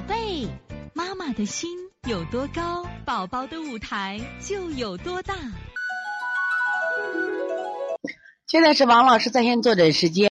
[0.00, 0.48] 宝贝，
[0.94, 1.68] 妈妈的心
[2.08, 5.34] 有多高，宝宝的舞台就有多大。
[8.46, 10.30] 现在是王老师在线坐诊时间。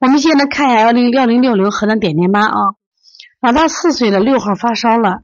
[0.00, 2.56] 我们现在看一下幺零幺零六零河南点点妈啊，
[3.42, 5.18] 老大四岁了，六号发烧了，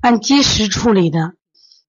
[0.00, 1.32] 按积食处理的，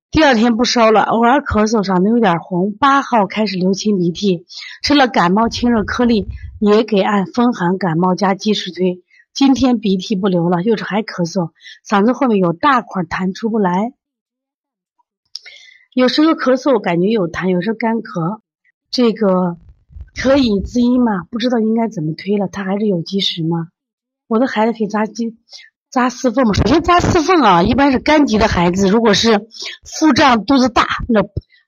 [0.10, 2.74] 第二天不烧了，偶尔咳嗽，嗓子有点红。
[2.80, 4.48] 八号开始流清鼻涕，
[4.82, 6.28] 吃了感冒清热颗粒，
[6.60, 9.04] 也给按风寒感冒加积食推。
[9.40, 11.52] 今天鼻涕不流了，又是还咳嗽，
[11.88, 13.94] 嗓子后面有大块痰出不来，
[15.94, 18.42] 有时候咳嗽感觉有痰，有时候干咳，
[18.92, 19.56] 这个
[20.14, 21.24] 可以滋阴吗？
[21.32, 23.70] 不知道应该怎么推了，他还是有积食吗？
[24.28, 25.38] 我的孩子可以扎积
[25.90, 26.54] 扎四缝吗？
[26.54, 29.48] 首先扎四缝啊，一般是肝疾的孩子，如果是
[29.86, 31.22] 腹胀、肚子大、那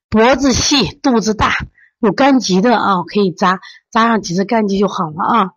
[0.10, 1.54] 脖子细、肚子大
[2.02, 5.52] 有肝疾的啊，可以扎扎上几次肝疾就好了啊。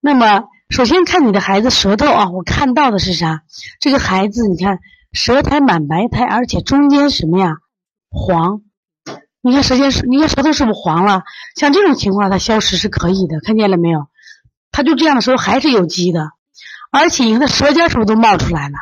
[0.00, 0.48] 那么。
[0.72, 3.42] 首先看你的孩子舌头啊，我看到的是啥？
[3.78, 4.78] 这个孩子你看
[5.12, 7.56] 舌苔满白苔，而且中间什么呀
[8.08, 8.62] 黄？
[9.42, 11.24] 你看舌尖是，你看舌头是不是黄了？
[11.56, 14.06] 像这种情况，它消食是可以的，看见了没有？
[14.70, 16.30] 他就这样的时候还是有积的，
[16.90, 18.74] 而且你看他舌尖是不是都冒出来了？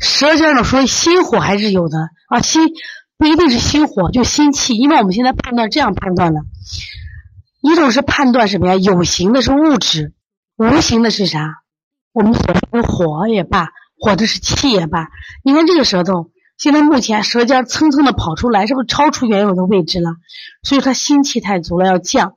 [0.00, 2.66] 舌尖呢，所以心火还是有的啊，心
[3.16, 6.40] 不一定是心火，就心气，因为我们现在判断这样判断的，
[7.60, 8.74] 一种是判断什么呀？
[8.74, 10.14] 有形的是物质。
[10.60, 11.62] 无形的是啥？
[12.12, 15.08] 我们所说的火也罢，火的是气也罢。
[15.42, 20.16] 你看这个舌头，现在目前舌尖蹭蹭的跑出来，是不是超出原有的位置了？
[20.62, 22.34] 所以它心气太足了，要降。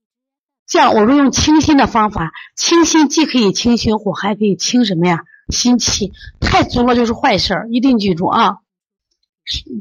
[0.66, 5.20] 降，我们用清心的方法，清心既可以清心火，还可以清什么呀？
[5.50, 8.60] 心气太足了就是坏事儿，一定记住啊！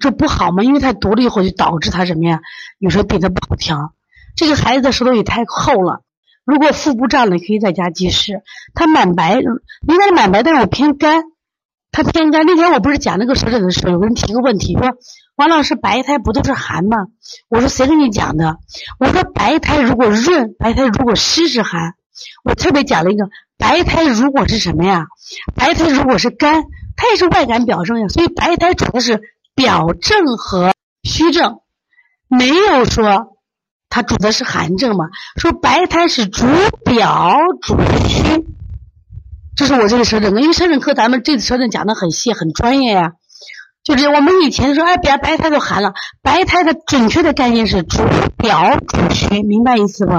[0.01, 2.41] 这不好嘛，因为太毒了以后就导致他什么呀？
[2.81, 3.95] 有时候病他不好调。
[4.35, 6.03] 这个孩子的舌头也太厚了。
[6.45, 8.43] 如果腹部胀了，可以在家积食。
[8.75, 11.23] 它满白，应该是满白，但是我偏干，
[11.93, 12.45] 它偏干。
[12.47, 14.91] 那天我不是讲那个舌诊的时候，有个人提个问题，说
[15.37, 16.97] 王老师白苔不都是寒吗？
[17.49, 18.57] 我说谁跟你讲的？
[18.99, 21.95] 我说白苔如果润，白苔如果湿是寒。
[22.45, 25.07] 我特别讲了一个白苔如果是什么呀？
[25.55, 26.65] 白苔如果是干，
[26.97, 28.09] 它也是外感表症呀。
[28.09, 29.23] 所以白苔主的是
[29.55, 30.73] 表症和
[31.03, 31.61] 虚症，
[32.29, 33.32] 没有说。
[33.95, 35.05] 它主的是寒症嘛？
[35.37, 36.47] 说白苔是主
[36.83, 37.77] 表主
[38.09, 38.47] 虚，
[39.55, 43.13] 这是我这个舌诊科，因为舌诊科咱们这次舌诊讲的很细很专业呀。
[43.85, 45.93] 就是我们以前说，哎，白白苔都寒了，
[46.23, 47.99] 白苔的准确的概念是主
[48.39, 50.13] 表主虚，明白意思不？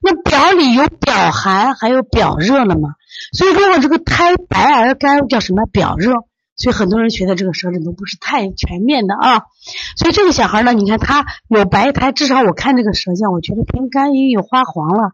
[0.00, 2.88] 那表里有表寒，还有表热了嘛？
[3.36, 6.12] 所以说，我这个苔白而干，叫什么表热？
[6.60, 9.46] 所以很多人学的这个舌诊都不是太全面的啊，
[9.96, 15.12] 所以这个小孩呢，你看他有白苔，至少我看这个舌象，我觉得偏干，因为有花黄了，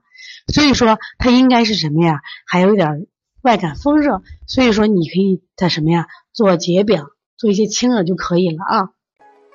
[0.52, 2.18] 所以说他应该是什么呀？
[2.48, 3.06] 还有一点
[3.42, 6.08] 外感风热，所以说你可以在什么呀？
[6.32, 7.04] 做解表，
[7.36, 8.88] 做一些清热就可以了啊。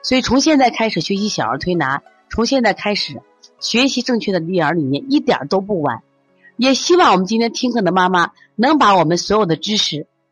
[0.01, 3.21] 所以从现在开始学习小儿推拿，从现在开始
[3.59, 6.03] 学习正确的育儿理念，一点都不晚。
[6.55, 10.07] 也希望我们今天听课的妈妈能把我们所有的知识。